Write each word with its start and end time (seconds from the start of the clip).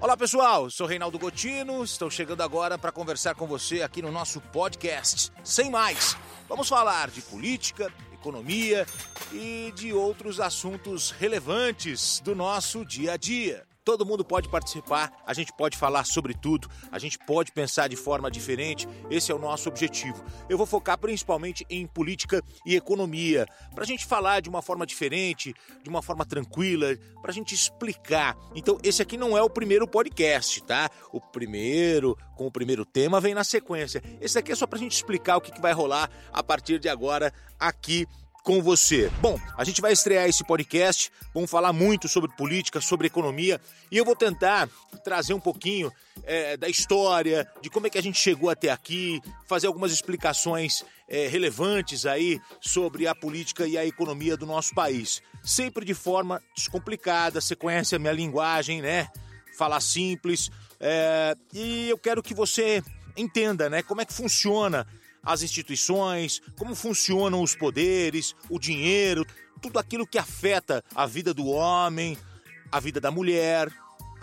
Olá 0.00 0.16
pessoal, 0.16 0.70
sou 0.70 0.86
Reinaldo 0.86 1.18
Gotino, 1.18 1.82
estou 1.82 2.08
chegando 2.08 2.40
agora 2.40 2.78
para 2.78 2.92
conversar 2.92 3.34
com 3.34 3.48
você 3.48 3.82
aqui 3.82 4.00
no 4.00 4.12
nosso 4.12 4.40
podcast. 4.40 5.32
Sem 5.42 5.72
mais, 5.72 6.16
vamos 6.48 6.68
falar 6.68 7.10
de 7.10 7.20
política, 7.20 7.92
economia 8.12 8.86
e 9.32 9.72
de 9.74 9.92
outros 9.92 10.38
assuntos 10.38 11.10
relevantes 11.10 12.20
do 12.20 12.36
nosso 12.36 12.84
dia 12.84 13.14
a 13.14 13.16
dia. 13.16 13.66
Todo 13.88 14.04
mundo 14.04 14.22
pode 14.22 14.50
participar, 14.50 15.10
a 15.26 15.32
gente 15.32 15.50
pode 15.50 15.74
falar 15.74 16.04
sobre 16.04 16.34
tudo, 16.34 16.68
a 16.92 16.98
gente 16.98 17.18
pode 17.18 17.50
pensar 17.52 17.88
de 17.88 17.96
forma 17.96 18.30
diferente. 18.30 18.86
Esse 19.10 19.32
é 19.32 19.34
o 19.34 19.38
nosso 19.38 19.66
objetivo. 19.66 20.22
Eu 20.46 20.58
vou 20.58 20.66
focar 20.66 20.98
principalmente 20.98 21.64
em 21.70 21.86
política 21.86 22.42
e 22.66 22.76
economia, 22.76 23.46
para 23.74 23.84
a 23.84 23.86
gente 23.86 24.04
falar 24.04 24.40
de 24.40 24.48
uma 24.50 24.60
forma 24.60 24.86
diferente, 24.86 25.54
de 25.82 25.88
uma 25.88 26.02
forma 26.02 26.26
tranquila, 26.26 26.98
para 27.22 27.30
a 27.30 27.34
gente 27.34 27.54
explicar. 27.54 28.36
Então, 28.54 28.78
esse 28.82 29.00
aqui 29.00 29.16
não 29.16 29.38
é 29.38 29.42
o 29.42 29.48
primeiro 29.48 29.88
podcast, 29.88 30.62
tá? 30.64 30.90
O 31.10 31.18
primeiro, 31.18 32.14
com 32.36 32.46
o 32.46 32.52
primeiro 32.52 32.84
tema, 32.84 33.22
vem 33.22 33.32
na 33.32 33.42
sequência. 33.42 34.02
Esse 34.20 34.38
aqui 34.38 34.52
é 34.52 34.54
só 34.54 34.66
para 34.66 34.78
a 34.78 34.82
gente 34.82 34.92
explicar 34.92 35.38
o 35.38 35.40
que, 35.40 35.50
que 35.50 35.62
vai 35.62 35.72
rolar 35.72 36.10
a 36.30 36.42
partir 36.42 36.78
de 36.78 36.90
agora 36.90 37.32
aqui 37.58 38.06
com 38.42 38.62
você. 38.62 39.10
Bom, 39.20 39.38
a 39.56 39.64
gente 39.64 39.80
vai 39.80 39.92
estrear 39.92 40.28
esse 40.28 40.44
podcast, 40.44 41.12
vamos 41.34 41.50
falar 41.50 41.72
muito 41.72 42.08
sobre 42.08 42.34
política, 42.36 42.80
sobre 42.80 43.06
economia 43.06 43.60
e 43.90 43.96
eu 43.96 44.04
vou 44.04 44.16
tentar 44.16 44.68
trazer 45.04 45.34
um 45.34 45.40
pouquinho 45.40 45.92
é, 46.24 46.56
da 46.56 46.68
história, 46.68 47.46
de 47.60 47.70
como 47.70 47.86
é 47.86 47.90
que 47.90 47.98
a 47.98 48.02
gente 48.02 48.18
chegou 48.18 48.50
até 48.50 48.70
aqui, 48.70 49.20
fazer 49.46 49.66
algumas 49.66 49.92
explicações 49.92 50.84
é, 51.08 51.26
relevantes 51.26 52.06
aí 52.06 52.40
sobre 52.60 53.06
a 53.06 53.14
política 53.14 53.66
e 53.66 53.76
a 53.78 53.84
economia 53.84 54.36
do 54.36 54.46
nosso 54.46 54.74
país. 54.74 55.22
Sempre 55.42 55.84
de 55.84 55.94
forma 55.94 56.42
descomplicada, 56.54 57.40
você 57.40 57.56
conhece 57.56 57.94
a 57.94 57.98
minha 57.98 58.12
linguagem, 58.12 58.82
né? 58.82 59.08
Falar 59.56 59.80
simples. 59.80 60.50
É, 60.80 61.34
e 61.52 61.88
eu 61.88 61.98
quero 61.98 62.22
que 62.22 62.34
você 62.34 62.82
entenda, 63.16 63.68
né, 63.68 63.82
como 63.82 64.00
é 64.00 64.04
que 64.04 64.12
funciona 64.12 64.86
as 65.28 65.42
instituições, 65.42 66.40
como 66.58 66.74
funcionam 66.74 67.42
os 67.42 67.54
poderes, 67.54 68.34
o 68.48 68.58
dinheiro, 68.58 69.26
tudo 69.60 69.78
aquilo 69.78 70.06
que 70.06 70.16
afeta 70.16 70.82
a 70.94 71.04
vida 71.04 71.34
do 71.34 71.46
homem, 71.48 72.16
a 72.72 72.80
vida 72.80 72.98
da 72.98 73.10
mulher, 73.10 73.70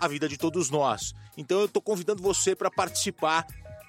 a 0.00 0.08
vida 0.08 0.28
de 0.28 0.36
todos 0.36 0.68
nós. 0.68 1.14
Então 1.36 1.60
eu 1.60 1.66
estou 1.66 1.80
convidando 1.80 2.20
você 2.20 2.56
para 2.56 2.72
participar 2.72 3.46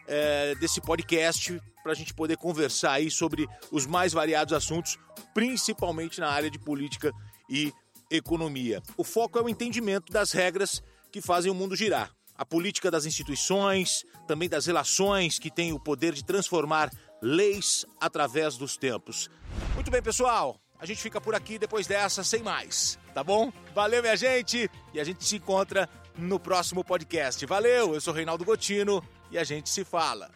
é, 0.07 0.53
desse 0.55 0.79
podcast 0.79 1.59
para 1.81 1.91
a 1.91 1.95
gente 1.95 2.13
poder 2.13 2.37
conversar 2.37 2.91
aí 2.91 3.09
sobre 3.09 3.47
os 3.71 3.87
mais 3.87 4.13
variados 4.13 4.53
assuntos, 4.53 4.99
principalmente 5.33 6.19
na 6.19 6.29
área 6.29 6.51
de 6.51 6.59
política 6.59 7.11
e 7.49 7.73
economia. 8.11 8.79
O 8.95 9.03
foco 9.03 9.39
é 9.39 9.41
o 9.41 9.49
entendimento 9.49 10.13
das 10.13 10.31
regras 10.31 10.83
que 11.11 11.19
fazem 11.19 11.51
o 11.51 11.55
mundo 11.55 11.75
girar 11.75 12.15
a 12.37 12.45
política 12.45 12.91
das 12.91 13.05
instituições, 13.05 14.05
também 14.27 14.47
das 14.47 14.67
relações 14.67 15.39
que 15.39 15.49
têm 15.49 15.73
o 15.73 15.79
poder 15.79 16.13
de 16.13 16.23
transformar 16.23 16.91
leis 17.21 17.85
através 17.99 18.57
dos 18.57 18.77
tempos. 18.77 19.29
Muito 19.75 19.91
bem, 19.91 20.01
pessoal. 20.01 20.59
A 20.79 20.85
gente 20.85 21.01
fica 21.01 21.19
por 21.19 21.33
aqui 21.33 21.57
depois 21.57 21.87
dessa, 21.87 22.23
sem 22.23 22.43
mais, 22.43 22.99
tá 23.13 23.23
bom? 23.23 23.51
Valeu, 23.73 24.01
minha 24.01 24.15
gente, 24.15 24.69
e 24.93 24.99
a 24.99 25.03
gente 25.03 25.25
se 25.25 25.37
encontra 25.37 25.89
no 26.15 26.39
próximo 26.39 26.83
podcast. 26.83 27.43
Valeu, 27.45 27.95
eu 27.95 28.01
sou 28.01 28.13
Reinaldo 28.13 28.45
Gotino 28.45 29.03
e 29.31 29.37
a 29.37 29.43
gente 29.43 29.69
se 29.69 29.83
fala. 29.83 30.31